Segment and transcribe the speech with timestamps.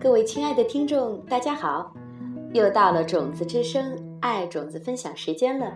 [0.00, 1.92] 各位亲爱的听众，大家好！
[2.52, 5.72] 又到了种子之声爱种子分享时间了，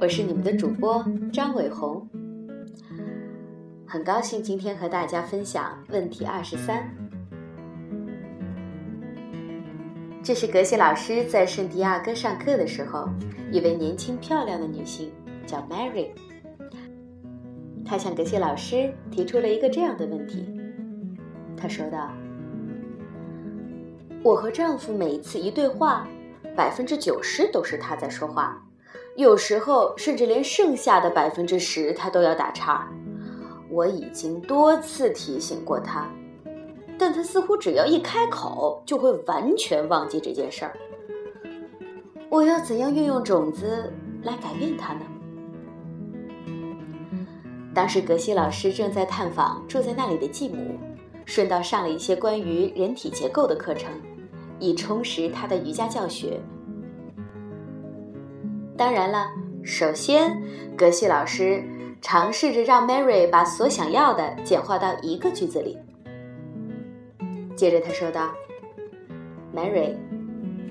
[0.00, 2.08] 我是你们的主播张伟红，
[3.84, 6.88] 很高兴今天和大家分享问题二十三。
[10.22, 13.08] 这是格西老师在圣地亚哥上课的时候，
[13.50, 15.10] 一位年轻漂亮的女性
[15.44, 16.10] 叫 Mary，
[17.84, 20.46] 她向格西老师提出了一个这样的问题。
[21.56, 22.12] 她说道
[24.24, 26.08] ：“我和丈夫每一次一对话，
[26.56, 28.58] 百分之九十都是他在说话，
[29.16, 32.88] 有时候甚至连剩下的百分之十他都要打岔。
[33.68, 36.08] 我已经多次提醒过他。”
[36.96, 40.74] 但他似乎只要一开口，就会完全忘记这件事儿。
[42.30, 45.00] 我要怎样运用种子来改变他呢？
[47.74, 50.78] 当时格西老师正在探访住在那里的继母，
[51.26, 53.90] 顺道上了一些关于人体结构的课程，
[54.58, 56.40] 以充实他的瑜伽教学。
[58.76, 59.28] 当然了，
[59.62, 60.42] 首先，
[60.76, 61.62] 格西老师
[62.02, 65.78] 尝试着让 Mary 把所想要的简化到一个句子里。
[67.54, 68.30] 接着他说道
[69.54, 69.94] ：“Mary，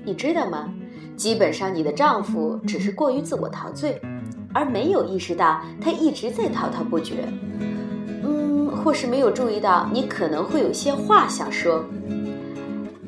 [0.04, 0.72] 你知道吗？
[1.16, 4.00] 基本上你的丈夫只是过于自我陶醉，
[4.52, 7.26] 而没有意识到他一直在滔滔不绝。
[8.22, 11.84] 嗯，或是没有注意到你可能会有些话想说。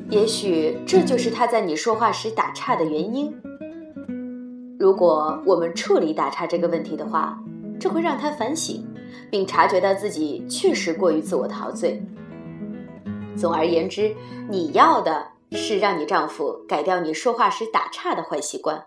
[0.09, 3.33] 也许这就是他在你说话时打岔的原因。
[4.79, 7.37] 如果我们处理打岔这个问题的话，
[7.79, 8.85] 这会让他反省，
[9.29, 12.01] 并察觉到自己确实过于自我陶醉。”
[13.35, 14.15] 总而言之，
[14.49, 18.85] 你要的是让你丈夫改掉你说话时打岔的坏习惯。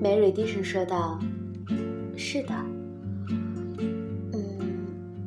[0.00, 1.18] 梅瑞低声说道
[2.16, 2.54] ：“是的，
[3.28, 4.58] 嗯，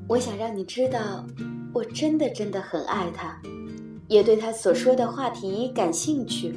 [0.08, 1.00] 我想让你知道，
[1.80, 3.42] 我真的真的很爱他，
[4.10, 6.54] 也对他所说的话题感兴趣。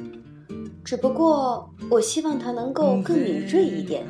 [0.83, 4.05] 只不过，我希望他能够更敏锐一点，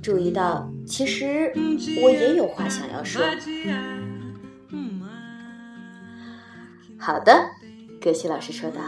[0.00, 1.52] 注意到其实
[2.00, 3.20] 我也有话想要说。”
[6.96, 7.32] 好的，
[8.00, 8.80] 格西老师说道：“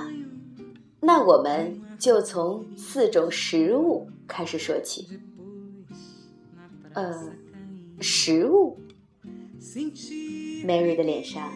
[1.02, 5.08] 那我们就从四种食物开始说起。
[6.92, 7.12] 呃，
[8.00, 8.78] 食物。
[10.64, 11.52] ”Mary 的脸上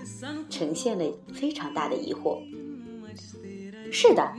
[0.51, 2.39] 呈现了非常大的疑惑。
[3.93, 4.33] 是的，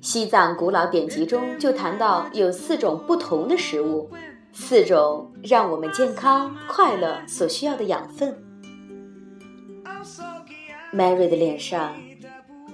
[0.00, 4.08] 西藏古老典籍中就谈到有四种不同的食物，
[4.52, 8.36] 四种让我们健康快乐所需要的养分。
[10.92, 11.94] Mary 的脸上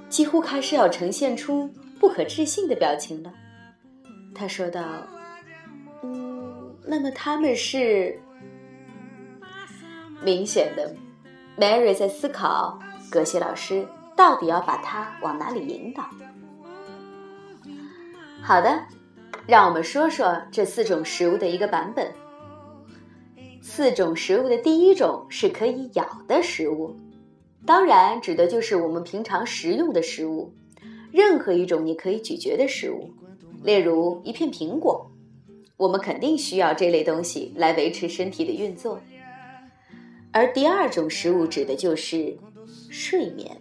[0.08, 1.70] 几乎开始要呈现出
[2.00, 3.32] 不可置信的表情了。
[4.34, 4.84] 他说道
[6.02, 8.20] ：“嗯，那么他们是
[10.24, 10.94] 明显的。
[11.58, 12.78] ”Mary 在思考，
[13.10, 13.86] 格西老师
[14.16, 16.04] 到底要把他往哪里引导？
[18.40, 18.80] 好的，
[19.46, 22.12] 让我们说说这四种食物的一个版本。
[23.60, 26.96] 四种食物的第一种是可以咬的食物。
[27.66, 30.52] 当然，指的就是我们平常食用的食物，
[31.12, 33.10] 任何一种你可以咀嚼的食物，
[33.62, 35.10] 例如一片苹果，
[35.76, 38.98] 我们肯定需要这类东西来维持身体的运作。
[40.38, 42.38] 而第二种食物指的就是
[42.90, 43.60] 睡眠。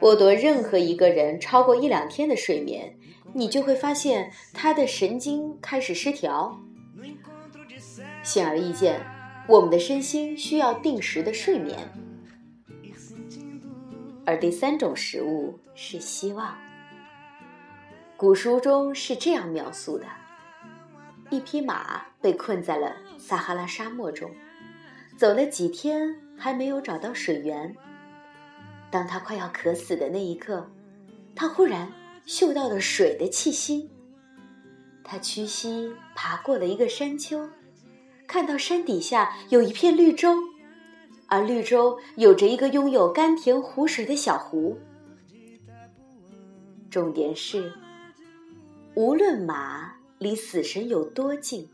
[0.00, 2.96] 剥夺任何一个人超过一两天的睡眠，
[3.34, 6.58] 你就会发现他的神经开始失调。
[8.22, 8.98] 显而易见，
[9.46, 11.78] 我们的身心需要定时的睡眠。
[14.24, 16.56] 而第三种食物是希望。
[18.16, 20.06] 古书中是这样描述的：
[21.28, 24.30] 一匹马被困在了撒哈拉沙漠中，
[25.16, 27.74] 走了几天还没有找到水源。
[28.90, 30.68] 当他快要渴死的那一刻，
[31.34, 31.90] 他忽然
[32.26, 33.90] 嗅到了水的气息。
[35.02, 37.48] 他屈膝爬过了一个山丘，
[38.26, 40.36] 看到山底下有一片绿洲。
[41.26, 44.78] 而绿洲有着一个拥有甘甜湖水的小湖。
[46.90, 47.72] 重点是，
[48.94, 51.68] 无论马离死神有多近，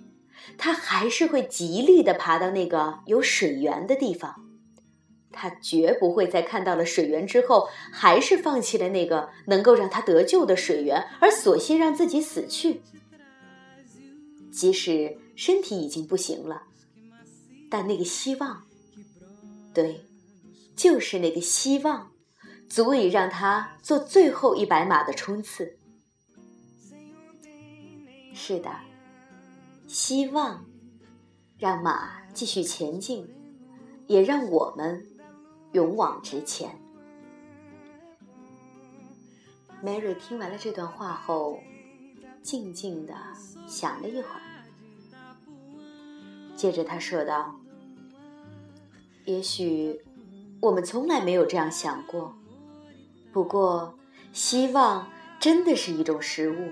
[0.58, 4.46] 他还是会极力的爬到那个有水源的地方。
[5.32, 12.82] 他绝不会在看到了水源之后，还是放弃了那个能够让他得救的水源，而索性让自己死去。
[14.52, 16.64] 即使身体已经不行了，
[17.70, 18.64] 但那个希望。
[19.72, 20.04] 对，
[20.74, 22.10] 就是那个希望，
[22.68, 25.76] 足以让他做最后一百码的冲刺。
[28.34, 28.70] 是的，
[29.90, 30.64] 希望
[31.58, 33.28] 让马继续前进，
[34.06, 35.04] 也让我们
[35.72, 36.80] 勇往直前。
[39.84, 41.58] Mary 听完了这段话后，
[42.40, 43.12] 静静的
[43.66, 44.40] 想了一会儿，
[46.54, 47.56] 接着他说道
[49.26, 50.00] ：“也许
[50.60, 52.32] 我们从来没有这样想过，
[53.32, 53.98] 不过
[54.32, 55.10] 希望
[55.40, 56.70] 真的是一种食物。”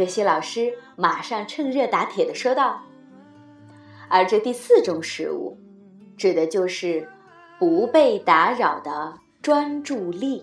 [0.00, 2.80] 格西老师马上趁热打铁的说道
[4.08, 5.58] ：“而这第四种食物，
[6.16, 7.06] 指的就是
[7.58, 10.42] 不被打扰的专注力。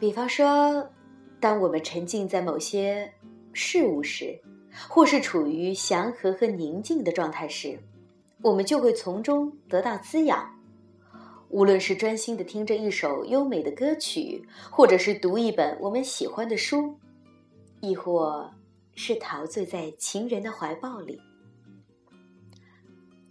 [0.00, 0.90] 比方说，
[1.38, 3.14] 当我们沉浸在某些
[3.52, 4.36] 事物时，
[4.88, 7.78] 或是处于祥和和宁静的状态时，
[8.42, 10.44] 我们就会从中得到滋养。”
[11.48, 16.98] 无论是专心的听着一首优美的歌曲，或者是读一本我们喜欢的书，
[17.80, 18.50] 亦或
[18.94, 21.20] 是陶醉在情人的怀抱里。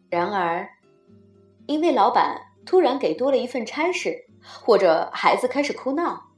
[0.10, 0.68] 然而，
[1.68, 6.32] 因为老板突然给多了一份差事，或者孩子开始哭闹，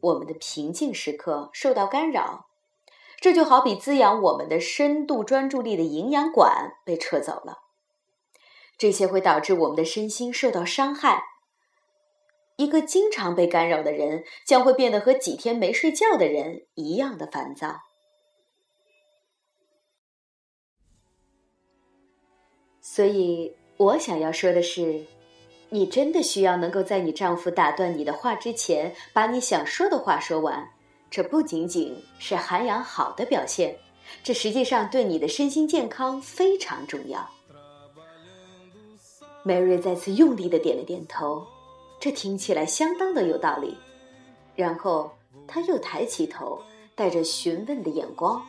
[0.00, 2.48] 我们的平静时刻受到干扰。
[3.20, 7.63] 这就好比滋养我们的深度专注力的营养管被撤走了。
[8.76, 11.22] 这些会导致我们的身心受到伤害。
[12.56, 17.80] 一个经常被干扰的人，将会变得和几天没睡觉的人一样的烦躁。
[22.80, 25.04] 所以，我想要说的是，
[25.70, 30.70] 你真的需要能够在你丈夫打断你的话之前，把你想说的话说完。
[31.10, 33.76] 这不仅仅是涵养好的表现，
[34.22, 37.33] 这实际上对你的身心健康非常重要。
[39.44, 41.46] Mary 再次用力的点了点头，
[42.00, 43.76] 这听起来相当的有道理。
[44.56, 45.12] 然后
[45.46, 46.62] 他又抬起头，
[46.94, 48.42] 带着询问的眼光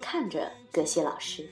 [0.00, 1.48] 看着格西老师。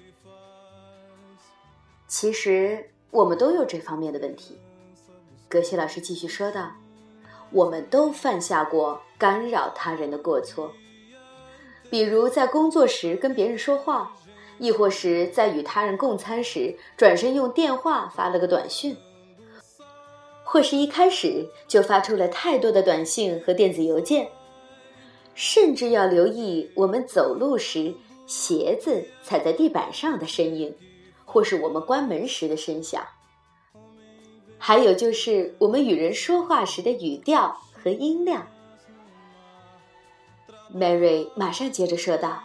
[2.06, 4.58] 其实我们都有这方面的问题，
[5.48, 6.72] 格西老师继续说道
[7.50, 10.70] ：“我们都犯下过干扰他人的过错，
[11.88, 14.14] 比如在工作时跟别人说话。”
[14.62, 18.94] 亦或是在与他人共餐时，转身用电话发了个短讯；
[20.44, 24.24] 或是一开始就发出了太多的短信和电子邮件；
[25.34, 27.92] 甚至要留意我们走路时
[28.24, 30.72] 鞋子踩在地板上的声音，
[31.24, 33.02] 或是我们关门时的声响；
[34.58, 38.46] 还有就是我们与人说话时的语调和音量。
[40.72, 42.44] Mary 马上接着说道：“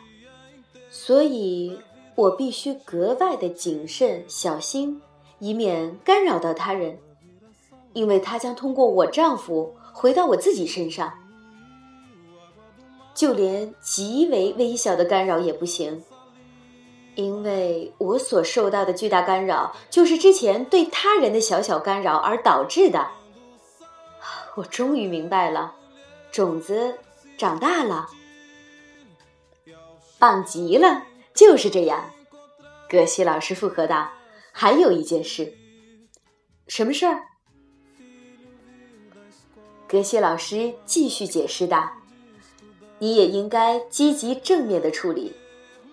[0.89, 1.77] 所以。”
[2.17, 4.99] 我必须格外的谨慎小心，
[5.37, 6.97] 以免干扰到他人，
[7.93, 11.13] 因为他将通过我丈夫回到我自己身上。
[13.13, 16.03] 就连极为微小的干扰也不行，
[17.13, 23.07] 因为我所受到的巨大干扰，就是之前对他人的小小干扰而导致的。
[24.55, 25.75] 我终于明白了，
[26.31, 26.95] 种子
[27.37, 28.07] 长大了，
[30.17, 31.03] 棒极了。
[31.37, 32.09] 就是这样，
[32.89, 34.09] 格西老师附和道
[34.51, 35.53] ：“还有一件事，
[36.67, 37.21] 什么事儿？”
[39.87, 41.91] 格西老师继续解释道
[42.97, 45.31] ：“你也应该积极正面的处理，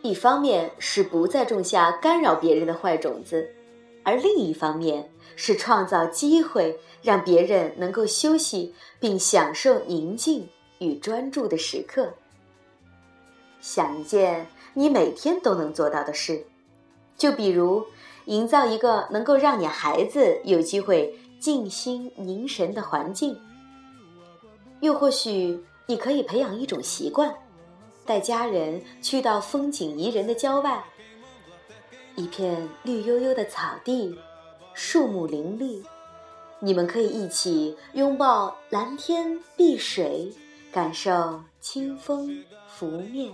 [0.00, 3.54] 一方面是不再种下干扰别人的坏种子，
[4.02, 12.14] 而另一方面是创造机会，让别人能够休息并享受宁静与专注的时刻。
[13.64, 16.46] 想一件。”你每天都能做到的事，
[17.16, 17.86] 就比如
[18.24, 23.36] 营造一个能够让你孩子有机会静心凝神的环境；
[24.80, 27.32] 又或许你可以培养一种习惯，
[28.04, 30.82] 带家人去到风景宜人的郊外，
[32.16, 34.18] 一片绿油油的草地，
[34.72, 35.84] 树木林立，
[36.58, 40.32] 你们可以一起拥抱蓝天碧水，
[40.74, 43.32] 感受清风拂面。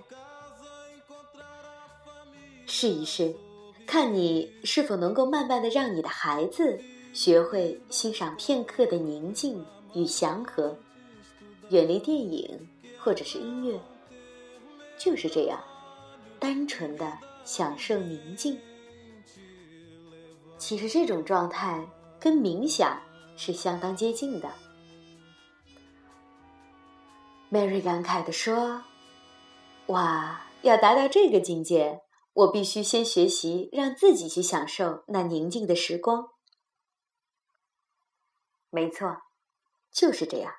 [2.67, 3.35] 试一试，
[3.87, 6.79] 看你是否能够慢慢的让你的孩子
[7.15, 10.77] 学会欣赏片刻的宁静与祥和，
[11.71, 12.69] 远离电影
[12.99, 13.81] 或者是音乐，
[14.99, 15.59] 就是这样，
[16.39, 17.11] 单纯的
[17.47, 18.59] 享受宁静。
[20.59, 21.83] 其实这种状态
[22.21, 23.01] 跟冥想
[23.35, 24.51] 是相当接近的。
[27.51, 28.85] Mary 感慨的说
[29.89, 32.03] ：“哇，要达到这个境界。”
[32.33, 36.29] 我必须先学习，让自己去享受那宁静的时光。
[38.71, 39.17] 没错，
[39.91, 40.53] 就是这样。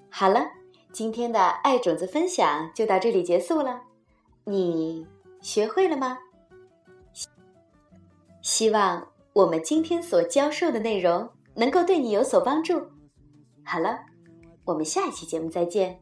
[0.08, 0.52] 好了，
[0.92, 3.82] 今天的爱种子分享就到这里结束了，
[4.44, 5.04] 你
[5.42, 6.16] 学会了吗？
[8.40, 12.90] 希望我们今天所教授的内容能够对你有所帮助。
[13.64, 14.00] 好了，
[14.64, 16.00] 我们下一期节目再见。